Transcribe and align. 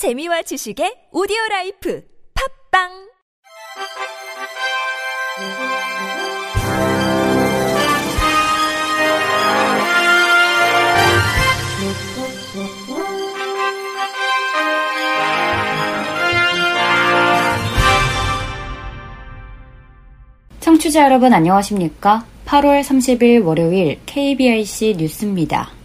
재미와 0.00 0.40
지식의 0.40 1.12
오디오 1.12 1.36
라이프 1.50 2.02
팝빵 2.72 2.88
청취자 20.60 21.04
여러분 21.04 21.34
안녕하십니까? 21.34 22.24
8월 22.46 22.80
30일 22.80 23.44
월요일 23.44 24.00
KBIC 24.06 24.94
뉴스입니다. 24.96 25.79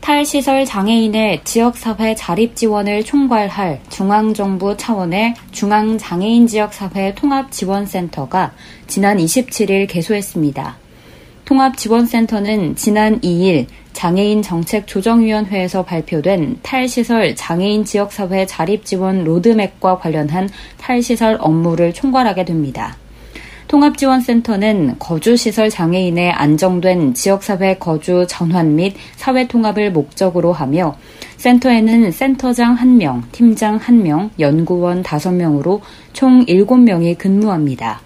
탈시설 0.00 0.64
장애인의 0.64 1.42
지역사회 1.44 2.14
자립 2.14 2.56
지원을 2.56 3.04
총괄할 3.04 3.80
중앙정부 3.90 4.76
차원의 4.76 5.34
중앙장애인 5.52 6.46
지역사회 6.46 7.14
통합지원센터가 7.14 8.52
지난 8.86 9.18
27일 9.18 9.86
개소했습니다. 9.88 10.78
통합지원센터는 11.44 12.76
지난 12.76 13.20
2일 13.20 13.66
장애인 13.92 14.40
정책조정위원회에서 14.40 15.84
발표된 15.84 16.60
탈시설 16.62 17.34
장애인 17.36 17.84
지역사회 17.84 18.46
자립 18.46 18.86
지원 18.86 19.24
로드맵과 19.24 19.98
관련한 19.98 20.48
탈시설 20.78 21.36
업무를 21.40 21.92
총괄하게 21.92 22.46
됩니다. 22.46 22.96
통합지원센터는 23.70 24.96
거주시설 24.98 25.70
장애인의 25.70 26.32
안정된 26.32 27.14
지역사회 27.14 27.76
거주 27.78 28.26
전환 28.28 28.74
및 28.74 28.96
사회 29.14 29.46
통합을 29.46 29.92
목적으로 29.92 30.52
하며 30.52 30.96
센터에는 31.36 32.10
센터장 32.10 32.76
1명, 32.76 33.22
팀장 33.30 33.78
1명, 33.78 34.30
연구원 34.40 35.04
5명으로 35.04 35.80
총 36.12 36.44
7명이 36.46 37.16
근무합니다. 37.16 38.00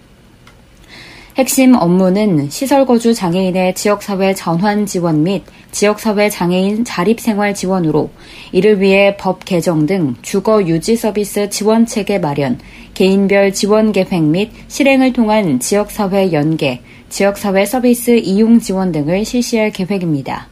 핵심 1.36 1.74
업무는 1.74 2.48
시설거주 2.48 3.12
장애인의 3.12 3.74
지역사회 3.74 4.34
전환 4.34 4.86
지원 4.86 5.24
및 5.24 5.42
지역사회 5.72 6.30
장애인 6.30 6.84
자립생활 6.84 7.54
지원으로 7.54 8.10
이를 8.52 8.80
위해 8.80 9.16
법 9.16 9.44
개정 9.44 9.84
등 9.84 10.14
주거 10.22 10.64
유지 10.64 10.94
서비스 10.94 11.50
지원 11.50 11.86
체계 11.86 12.20
마련, 12.20 12.60
개인별 12.94 13.52
지원 13.52 13.90
계획 13.90 14.22
및 14.22 14.52
실행을 14.68 15.12
통한 15.12 15.58
지역사회 15.58 16.32
연계, 16.32 16.82
지역사회 17.08 17.66
서비스 17.66 18.12
이용 18.12 18.60
지원 18.60 18.92
등을 18.92 19.24
실시할 19.24 19.72
계획입니다. 19.72 20.46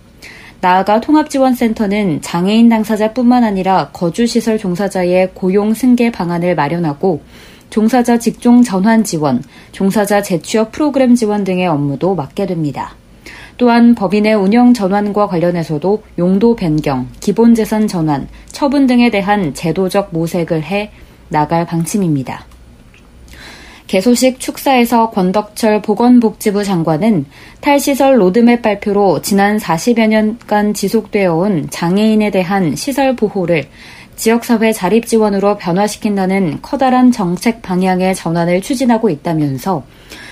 나아가 0.61 1.01
통합지원센터는 1.01 2.23
장애인 2.23 2.69
당사자뿐만 2.69 3.45
아니라 3.45 3.91
거주시설 3.93 4.59
종사자의 4.59 5.31
고용 5.35 5.75
승계 5.75 6.11
방안을 6.11 6.57
마련하고 6.57 7.21
종사자 7.73 8.19
직종 8.19 8.63
전환 8.63 9.03
지원, 9.03 9.43
종사자 9.73 10.21
재취업 10.21 10.73
프로그램 10.73 11.15
지원 11.15 11.43
등의 11.43 11.67
업무도 11.69 12.15
맡게 12.15 12.45
됩니다. 12.45 12.97
또한 13.57 13.95
법인의 13.95 14.35
운영 14.35 14.75
전환과 14.75 15.27
관련해서도 15.27 16.03
용도 16.19 16.55
변경, 16.55 17.09
기본 17.21 17.55
재산 17.55 17.89
전환, 17.89 18.29
처분 18.49 18.87
등에 18.87 19.11
대한 19.11 19.55
제도적 19.55 20.11
모색을 20.13 20.63
해 20.65 20.91
나갈 21.31 21.65
방침입니다. 21.65 22.45
개소식 23.87 24.39
축사에서 24.39 25.09
권덕철 25.09 25.81
보건복지부 25.81 26.65
장관은 26.65 27.25
탈시설 27.63 28.21
로드맵 28.21 28.61
발표로 28.61 29.23
지난 29.23 29.57
40여 29.57 30.09
년간 30.09 30.75
지속되어 30.75 31.35
온 31.35 31.69
장애인에 31.71 32.31
대한 32.31 32.77
시설 32.77 33.17
보호를 33.17 33.65
지역사회 34.17 34.73
자립 34.73 35.07
지원으로 35.07 35.57
변화시킨다는 35.57 36.59
커다란 36.63 37.13
정책 37.13 37.63
방향의 37.63 38.15
전환을 38.15 38.61
추진하고 38.63 39.11
있다면서 39.11 39.85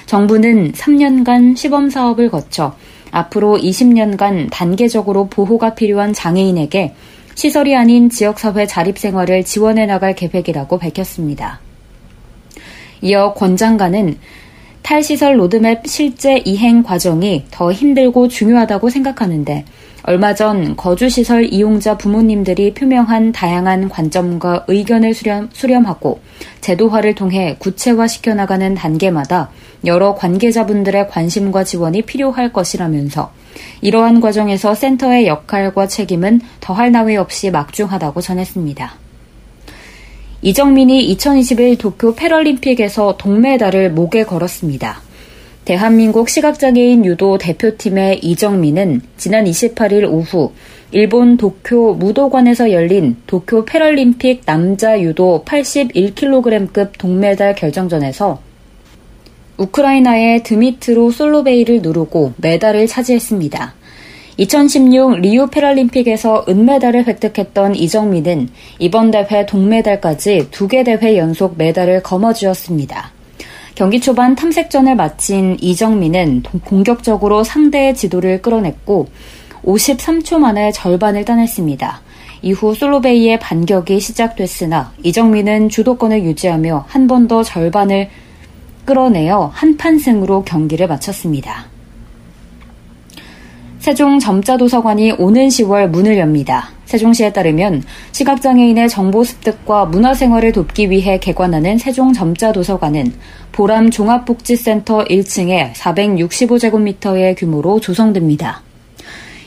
정부는 0.06 0.72
3년간 0.72 1.56
시범 1.56 1.90
사업을 1.90 2.30
거쳐 2.30 2.76
앞으로 3.10 3.56
20년간 3.58 4.48
단계적으로 4.50 5.28
보호가 5.28 5.74
필요한 5.74 6.12
장애인에게 6.12 6.94
시설이 7.34 7.74
아닌 7.74 8.10
지역사회 8.10 8.66
자립 8.66 8.98
생활을 8.98 9.44
지원해 9.44 9.86
나갈 9.86 10.14
계획이라고 10.14 10.78
밝혔습니다. 10.78 11.60
이어 13.02 13.32
권 13.34 13.56
장관은 13.56 14.18
탈시설 14.82 15.38
로드맵 15.38 15.86
실제 15.86 16.38
이행 16.44 16.82
과정이 16.82 17.44
더 17.50 17.72
힘들고 17.72 18.28
중요하다고 18.28 18.90
생각하는데 18.90 19.64
얼마 20.02 20.34
전 20.34 20.76
거주시설 20.76 21.52
이용자 21.52 21.98
부모님들이 21.98 22.74
표명한 22.74 23.32
다양한 23.32 23.88
관점과 23.88 24.64
의견을 24.68 25.14
수렴, 25.14 25.50
수렴 25.52 25.86
하고 25.86 26.20
제도화를 26.60 27.14
통해 27.14 27.56
구체화시켜 27.58 28.34
나가는 28.34 28.74
단계마다 28.74 29.50
여러 29.84 30.14
관계자분들의 30.14 31.08
관심과 31.08 31.64
지원이 31.64 32.02
필요할 32.02 32.52
것이라면서 32.52 33.32
이러한 33.82 34.20
과정에서 34.20 34.74
센터의 34.74 35.26
역할과 35.26 35.86
책임은 35.86 36.40
더할 36.60 36.92
나위 36.92 37.16
없이 37.16 37.50
막중하다고 37.50 38.20
전했습니다. 38.20 38.94
이정민이 40.42 41.04
2021 41.04 41.76
도쿄 41.76 42.14
패럴림픽에서 42.14 43.16
동메달을 43.18 43.90
목에 43.90 44.24
걸었습니다. 44.24 45.02
대한민국 45.70 46.28
시각장애인 46.28 47.04
유도 47.04 47.38
대표팀의 47.38 48.24
이정민은 48.24 49.02
지난 49.16 49.44
28일 49.44 50.12
오후 50.12 50.50
일본 50.90 51.36
도쿄 51.36 51.94
무도관에서 51.94 52.72
열린 52.72 53.14
도쿄 53.28 53.64
패럴림픽 53.64 54.44
남자 54.46 55.00
유도 55.00 55.44
81kg급 55.46 56.98
동메달 56.98 57.54
결정전에서 57.54 58.40
우크라이나의 59.58 60.42
드미트로 60.42 61.12
솔로베이를 61.12 61.82
누르고 61.82 62.32
메달을 62.38 62.88
차지했습니다. 62.88 63.72
2016 64.38 65.20
리우 65.20 65.46
패럴림픽에서 65.50 66.46
은메달을 66.48 67.06
획득했던 67.06 67.76
이정민은 67.76 68.48
이번 68.80 69.12
대회 69.12 69.46
동메달까지 69.46 70.48
두 70.50 70.66
개 70.66 70.82
대회 70.82 71.16
연속 71.16 71.56
메달을 71.56 72.02
거머쥐었습니다. 72.02 73.19
경기 73.80 73.98
초반 73.98 74.34
탐색전을 74.34 74.94
마친 74.94 75.56
이정민은 75.58 76.42
공격적으로 76.66 77.42
상대의 77.44 77.94
지도를 77.94 78.42
끌어냈고 78.42 79.08
53초 79.64 80.36
만에 80.36 80.70
절반을 80.70 81.24
따냈습니다. 81.24 82.02
이후 82.42 82.74
솔로베이의 82.74 83.38
반격이 83.38 83.98
시작됐으나 83.98 84.92
이정민은 85.02 85.70
주도권을 85.70 86.24
유지하며 86.24 86.84
한 86.88 87.06
번 87.06 87.26
더 87.26 87.42
절반을 87.42 88.10
끌어내어 88.84 89.50
한판승으로 89.54 90.44
경기를 90.44 90.86
마쳤습니다. 90.86 91.64
세종 93.78 94.18
점자도서관이 94.18 95.12
오는 95.12 95.48
10월 95.48 95.86
문을 95.88 96.18
엽니다. 96.18 96.68
세종시에 96.90 97.32
따르면 97.32 97.84
시각장애인의 98.10 98.88
정보 98.88 99.22
습득과 99.22 99.84
문화생활을 99.86 100.50
돕기 100.50 100.90
위해 100.90 101.20
개관하는 101.20 101.78
세종 101.78 102.12
점자도서관은 102.12 103.12
보람 103.52 103.90
종합복지센터 103.90 105.04
1층에 105.04 105.72
465제곱미터의 105.72 107.36
규모로 107.38 107.78
조성됩니다. 107.78 108.62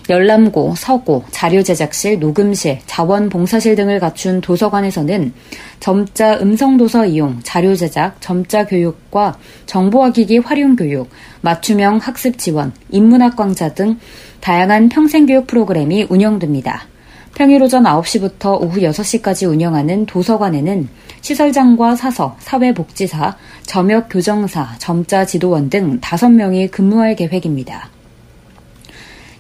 열람고, 0.10 0.76
서고, 0.76 1.24
자료 1.32 1.64
제작실, 1.64 2.20
녹음실, 2.20 2.80
자원봉사실 2.86 3.76
등을 3.76 4.00
갖춘 4.00 4.42
도서관에서는 4.42 5.34
점자 5.80 6.40
음성도서 6.40 7.06
이용, 7.08 7.40
자료 7.44 7.76
제작, 7.76 8.22
점자 8.22 8.66
교육과 8.66 9.38
정보화기기 9.66 10.40
활용 10.40 10.76
교육, 10.76 11.10
맞춤형 11.42 11.98
학습 11.98 12.38
지원, 12.38 12.74
인문학 12.90 13.36
강좌 13.36 13.74
등 13.74 13.98
다양한 14.42 14.90
평생교육 14.90 15.48
프로그램이 15.48 16.08
운영됩니다. 16.10 16.93
평일 17.36 17.64
오전 17.64 17.84
9시부터 17.84 18.62
오후 18.62 18.82
6시까지 18.82 19.50
운영하는 19.50 20.06
도서관에는 20.06 20.88
시설장과 21.22 21.96
사서, 21.96 22.38
사회복지사, 22.40 23.38
점역 23.64 24.08
교정사, 24.10 24.76
점자 24.78 25.26
지도원 25.26 25.70
등 25.70 26.00
5명이 26.00 26.70
근무할 26.70 27.16
계획입니다. 27.16 27.90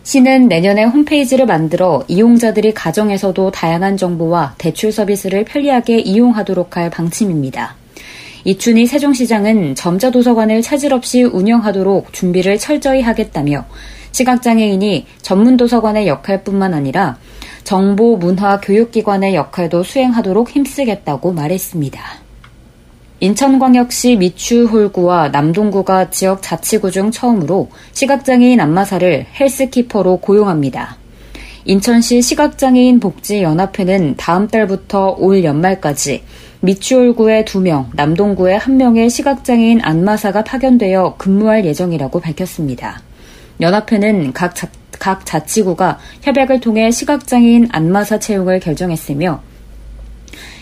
시는 0.01 0.47
내년에 0.47 0.83
홈페이지를 0.85 1.45
만들어 1.45 2.03
이용자들이 2.07 2.73
가정에서도 2.73 3.51
다양한 3.51 3.95
정보와 3.95 4.55
대출 4.57 4.91
서비스를 4.91 5.45
편리하게 5.45 5.99
이용하도록 5.99 6.75
할 6.75 6.89
방침입니다. 6.89 7.75
이춘희 8.43 8.87
세종시장은 8.87 9.75
점자도서관을 9.75 10.61
차질 10.63 10.93
없이 10.93 11.23
운영하도록 11.23 12.11
준비를 12.11 12.57
철저히 12.57 13.01
하겠다며 13.01 13.65
시각장애인이 14.11 15.05
전문도서관의 15.21 16.07
역할뿐만 16.07 16.73
아니라 16.73 17.17
정보, 17.63 18.17
문화, 18.17 18.59
교육기관의 18.59 19.35
역할도 19.35 19.83
수행하도록 19.83 20.49
힘쓰겠다고 20.49 21.31
말했습니다. 21.31 22.01
인천광역시 23.19 24.17
미추홀구와 24.17 25.29
남동구가 25.29 26.09
지역 26.09 26.41
자치구 26.41 26.91
중 26.91 27.09
처음으로 27.09 27.69
시각장애인 27.93 28.59
안마사를 28.59 29.25
헬스키퍼로 29.39 30.17
고용합니다. 30.17 30.97
인천시 31.63 32.21
시각장애인 32.21 32.99
복지연합회는 32.99 34.15
다음 34.17 34.49
달부터 34.49 35.15
올 35.17 35.45
연말까지 35.45 36.23
미추홀구에 36.59 37.45
2명, 37.45 37.87
남동구에 37.93 38.57
1명의 38.57 39.09
시각장애인 39.09 39.79
안마사가 39.81 40.43
파견되어 40.43 41.15
근무할 41.17 41.63
예정이라고 41.63 42.19
밝혔습니다. 42.19 43.01
연합회는 43.61 44.33
각, 44.33 44.53
자, 44.53 44.67
각 45.03 45.25
자치구가 45.25 45.99
협약을 46.21 46.61
통해 46.61 46.89
시각장애인 46.89 47.67
안마사 47.73 48.19
채용을 48.19 48.61
결정했으며 48.61 49.41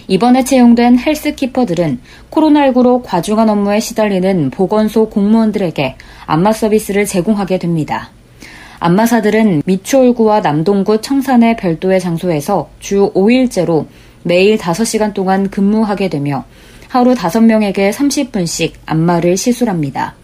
이번에 0.08 0.44
채용된 0.44 0.98
헬스키퍼들은 0.98 2.00
코로나19로 2.32 3.04
과중한 3.04 3.50
업무에 3.50 3.80
시달리는 3.80 4.50
보건소 4.50 5.10
공무원들에게 5.10 5.96
안마 6.26 6.54
서비스를 6.54 7.06
제공하게 7.06 7.60
됩니다. 7.60 8.10
안마사들은 8.80 9.62
미추홀구와 9.64 10.42
남동구 10.42 11.02
청산의 11.02 11.58
별도의 11.58 12.00
장소에서 12.00 12.68
주 12.80 13.12
5일째로 13.14 13.86
매일 14.24 14.58
5시간 14.58 15.14
동안 15.14 15.52
근무하게 15.52 16.10
되며 16.10 16.46
하루 16.88 17.14
5명에게 17.14 17.92
30분씩 17.92 18.72
안마를 18.88 19.38
시술합니다. 19.38 20.16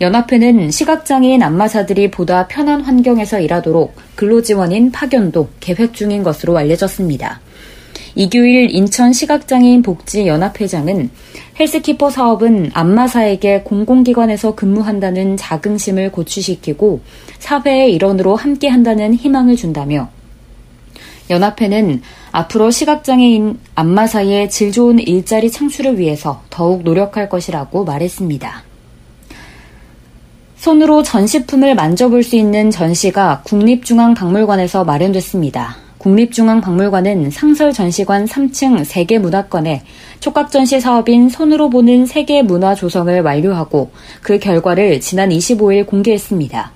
연합회는 0.00 0.70
시각장애인 0.70 1.42
안마사들이 1.42 2.10
보다 2.10 2.46
편한 2.46 2.80
환경에서 2.80 3.38
일하도록 3.38 3.94
근로지원인 4.14 4.92
파견도 4.92 5.50
계획 5.60 5.92
중인 5.92 6.22
것으로 6.22 6.56
알려졌습니다. 6.56 7.40
이규일 8.14 8.74
인천 8.74 9.12
시각장애인 9.12 9.82
복지연합회장은 9.82 11.10
헬스키퍼 11.60 12.08
사업은 12.08 12.70
안마사에게 12.72 13.60
공공기관에서 13.60 14.54
근무한다는 14.54 15.36
자긍심을 15.36 16.12
고취시키고 16.12 17.02
사회의 17.38 17.92
일원으로 17.92 18.36
함께한다는 18.36 19.12
희망을 19.12 19.56
준다며 19.56 20.08
연합회는 21.28 22.00
앞으로 22.32 22.70
시각장애인 22.70 23.58
안마사의 23.74 24.48
질 24.48 24.72
좋은 24.72 24.98
일자리 24.98 25.50
창출을 25.50 25.98
위해서 25.98 26.42
더욱 26.48 26.84
노력할 26.84 27.28
것이라고 27.28 27.84
말했습니다. 27.84 28.69
손으로 30.60 31.02
전시품을 31.02 31.74
만져볼 31.74 32.22
수 32.22 32.36
있는 32.36 32.70
전시가 32.70 33.40
국립중앙박물관에서 33.44 34.84
마련됐습니다. 34.84 35.76
국립중앙박물관은 35.96 37.30
상설 37.30 37.72
전시관 37.72 38.26
3층 38.26 38.84
세계문화권에 38.84 39.82
촉각전시 40.20 40.80
사업인 40.80 41.30
손으로 41.30 41.70
보는 41.70 42.04
세계 42.04 42.42
문화 42.42 42.74
조성을 42.74 43.22
완료하고 43.22 43.90
그 44.20 44.38
결과를 44.38 45.00
지난 45.00 45.30
25일 45.30 45.86
공개했습니다. 45.86 46.72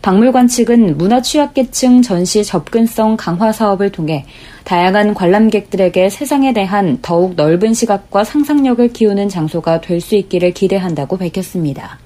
박물관 0.00 0.48
측은 0.48 0.96
문화 0.96 1.20
취약계층 1.20 2.00
전시 2.00 2.42
접근성 2.42 3.18
강화 3.18 3.52
사업을 3.52 3.92
통해 3.92 4.24
다양한 4.64 5.12
관람객들에게 5.12 6.08
세상에 6.08 6.54
대한 6.54 7.00
더욱 7.02 7.34
넓은 7.36 7.74
시각과 7.74 8.24
상상력을 8.24 8.88
키우는 8.88 9.28
장소가 9.28 9.82
될 9.82 10.00
수 10.00 10.14
있기를 10.14 10.52
기대한다고 10.52 11.18
밝혔습니다. 11.18 11.98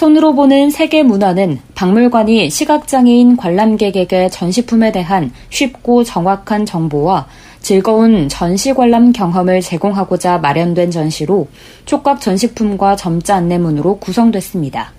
손으로 0.00 0.34
보는 0.34 0.70
세계 0.70 1.02
문화는 1.02 1.58
박물관이 1.74 2.48
시각장애인 2.48 3.36
관람객에게 3.36 4.30
전시품에 4.30 4.92
대한 4.92 5.30
쉽고 5.50 6.04
정확한 6.04 6.64
정보와 6.64 7.26
즐거운 7.60 8.30
전시 8.30 8.72
관람 8.72 9.12
경험을 9.12 9.60
제공하고자 9.60 10.38
마련된 10.38 10.90
전시로 10.90 11.48
촉각 11.84 12.22
전시품과 12.22 12.96
점자 12.96 13.36
안내문으로 13.36 13.98
구성됐습니다. 13.98 14.94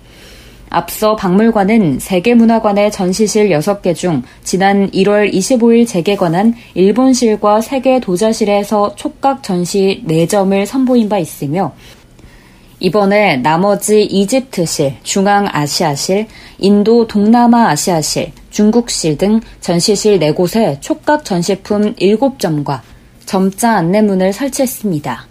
앞서 0.70 1.16
박물관은 1.16 1.98
세계문화관의 1.98 2.92
전시실 2.92 3.50
6개 3.50 3.96
중 3.96 4.22
지난 4.44 4.88
1월 4.92 5.34
25일 5.34 5.84
재개관한 5.84 6.54
일본실과 6.74 7.60
세계 7.60 7.98
도자실에서 7.98 8.94
촉각 8.94 9.42
전시 9.42 10.04
4점을 10.06 10.64
선보인 10.64 11.08
바 11.08 11.18
있으며 11.18 11.72
이번에 12.82 13.36
나머지 13.36 14.02
이집트실, 14.02 14.96
중앙아시아실, 15.04 16.26
인도 16.58 17.06
동남아아시아실, 17.06 18.32
중국실 18.50 19.16
등 19.16 19.38
전시실 19.60 20.18
4곳에 20.18 20.80
촉각 20.80 21.24
전시품 21.24 21.94
7점과 21.94 22.80
점자 23.24 23.76
안내문을 23.76 24.32
설치했습니다. 24.32 25.28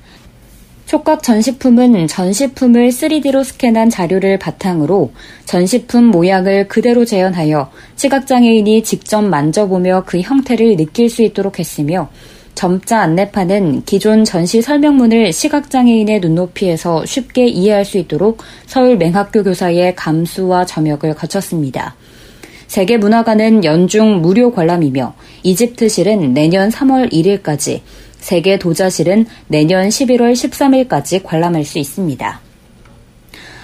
촉각 0.86 1.24
전시품은 1.24 2.07
전시품을 2.07 2.88
3D로 2.88 3.44
스캔한 3.44 3.89
자료를 3.89 4.39
바탕으로 4.39 5.12
전시품 5.44 6.06
모양을 6.06 6.69
그대로 6.69 7.04
재현하여 7.04 7.69
시각장애인이 7.97 8.81
직접 8.83 9.21
만져보며 9.24 10.04
그 10.06 10.21
형태를 10.21 10.77
느낄 10.77 11.09
수 11.09 11.21
있도록 11.21 11.59
했으며 11.59 12.09
점자 12.56 13.01
안내판은 13.01 13.83
기존 13.86 14.24
전시 14.24 14.62
설명문을 14.62 15.33
시각장애인의 15.33 16.19
눈높이에서 16.19 17.06
쉽게 17.06 17.48
이해할 17.48 17.86
수 17.86 17.98
있도록 17.98 18.39
서울 18.65 18.98
맹학교 18.98 19.44
교사의 19.44 19.95
감수와 19.95 20.65
점역을 20.65 21.15
거쳤습니다. 21.15 21.95
세계문화관은 22.68 23.65
연중 23.65 24.21
무료 24.21 24.51
관람이며 24.53 25.13
이집트실은 25.44 26.33
내년 26.33 26.69
3월 26.69 27.12
1일까지, 27.12 27.81
세계 28.19 28.57
도자실은 28.57 29.25
내년 29.47 29.89
11월 29.89 30.33
13일까지 30.33 31.21
관람할 31.24 31.65
수 31.65 31.80
있습니다. 31.80 32.50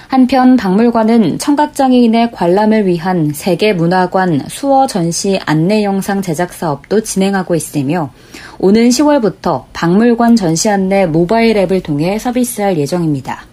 한편 0.07 0.55
박물관은 0.55 1.37
청각장애인의 1.37 2.31
관람을 2.31 2.87
위한 2.87 3.33
세계문화관 3.33 4.43
수어 4.47 4.87
전시 4.87 5.37
안내 5.45 5.83
영상 5.83 6.21
제작 6.21 6.53
사업도 6.53 7.03
진행하고 7.03 7.55
있으며 7.55 8.11
오는 8.57 8.87
10월부터 8.87 9.65
박물관 9.73 10.37
전시 10.37 10.69
안내 10.69 11.05
모바일 11.05 11.57
앱을 11.57 11.83
통해 11.83 12.17
서비스할 12.19 12.77
예정입니다. 12.77 13.45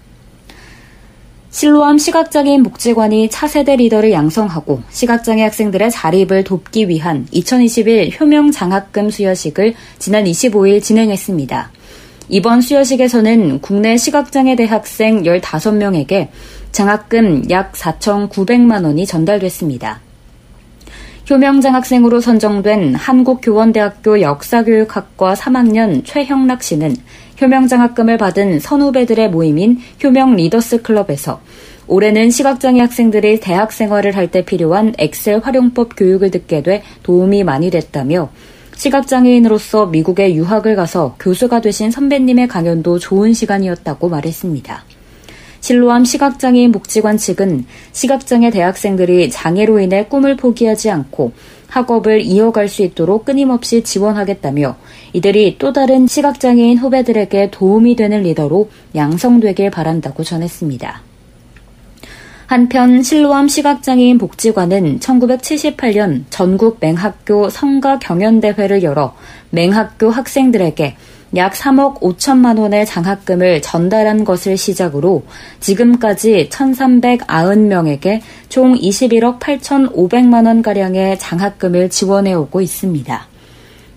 실로암 1.51 1.99
시각장애인 1.99 2.63
복지관이 2.63 3.31
차세대 3.31 3.77
리더를 3.77 4.13
양성하고 4.13 4.83
시각장애 4.91 5.43
학생들의 5.43 5.91
자립을 5.91 6.45
돕기 6.45 6.89
위한 6.89 7.27
2021 7.33 8.17
효명 8.19 8.53
장학금 8.53 9.11
수여식을 9.11 9.75
지난 9.99 10.25
25일 10.25 10.83
진행했습니다. 10.83 11.71
이번 12.29 12.63
수여식에서는 12.63 13.61
국내 13.61 13.97
시각장애 13.97 14.57
대학생 14.57 15.23
15명에게 15.25 16.29
장학금 16.73 17.51
약 17.51 17.73
4,900만 17.73 18.85
원이 18.85 19.07
전달됐습니다. 19.07 20.01
효명장학생으로 21.29 22.21
선정된 22.21 22.95
한국교원대학교 22.95 24.21
역사교육학과 24.21 25.35
3학년 25.35 26.03
최형락 26.05 26.63
씨는 26.63 26.97
효명장학금을 27.41 28.19
받은 28.19 28.61
선후배들의 28.61 29.31
모임인 29.31 29.79
효명 30.03 30.37
리더스 30.37 30.83
클럽에서 30.83 31.41
올해는 31.87 32.31
시각장애 32.31 32.81
학생들이 32.81 33.41
대학 33.41 33.73
생활을 33.73 34.17
할 34.17 34.29
때 34.29 34.45
필요한 34.45 34.95
엑셀 34.99 35.41
활용법 35.41 35.97
교육을 35.97 36.31
듣게 36.31 36.63
돼 36.63 36.83
도움이 37.03 37.45
많이 37.45 37.71
됐다며 37.71 38.31
시각장애인으로서 38.77 39.87
미국에 39.87 40.35
유학을 40.35 40.77
가서 40.77 41.17
교수가 41.21 41.61
되신 41.61 41.91
선배님의 41.91 42.49
강연도 42.49 42.99
좋은 42.99 43.33
시간이었다고 43.33 44.09
말했습니다. 44.09 44.85
실로암 45.61 46.05
시각장애인 46.05 46.73
복지관 46.73 47.17
측은 47.17 47.65
시각장애 47.93 48.51
대학생들이 48.51 49.31
장애로 49.31 49.81
인해 49.81 50.05
꿈을 50.05 50.37
포기하지 50.37 50.91
않고 50.91 51.33
학업을 51.69 52.21
이어갈 52.21 52.69
수 52.69 52.83
있도록 52.83 53.25
끊임없이 53.25 53.83
지원하겠다며 53.83 54.77
이들이 55.15 55.57
또 55.59 55.73
다른 55.73 56.07
시각장애인 56.07 56.79
후배들에게 56.79 57.51
도움이 57.51 57.97
되는 57.97 58.23
리더로 58.23 58.69
양성되길 58.95 59.71
바란다고 59.71 60.23
전했습니다. 60.23 61.14
한편 62.47 63.03
실로암 63.03 63.49
시각장애인 63.49 64.19
복지관은 64.19 65.01
1978년 65.01 66.25
전국 66.29 66.79
맹학교 66.81 67.49
성가 67.49 67.99
경연대회를 67.99 68.83
열어 68.83 69.15
맹학교 69.51 70.11
학생들에게 70.11 70.97
약 71.37 71.53
3억 71.55 72.01
5천만 72.01 72.59
원의 72.59 72.87
장학금을 72.87 73.63
전달한 73.63 74.25
것을 74.25 74.57
시작으로 74.57 75.25
지금까지 75.59 76.49
1,390명에게 76.51 78.21
총 78.49 78.75
21억 78.75 79.41
8,500만 79.41 80.47
원가량의 80.47 81.19
장학금을 81.19 81.89
지원해 81.89 82.35
오고 82.35 82.61
있습니다. 82.61 83.27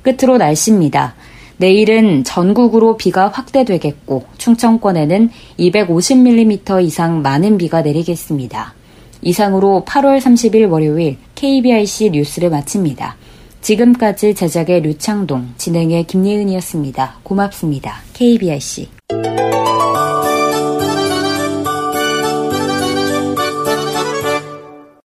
끝으로 0.02 0.38
날씨입니다. 0.38 1.16
내일은 1.58 2.24
전국으로 2.24 2.98
비가 2.98 3.28
확대되겠고 3.30 4.24
충청권에는 4.38 5.30
250mm 5.60 6.84
이상 6.84 7.22
많은 7.22 7.58
비가 7.58 7.82
내리겠습니다. 7.82 8.74
이상으로 9.22 9.84
8월 9.88 10.20
30일 10.20 10.70
월요일 10.70 11.18
KBIC 11.36 12.12
뉴스를 12.12 12.50
마칩니다. 12.50 13.18
지금까지 13.62 14.36
제작의 14.36 14.82
류창동, 14.82 15.54
진행의 15.58 16.06
김예은이었습니다. 16.06 17.20
고맙습니다. 17.24 17.96
KBIC. 18.14 18.88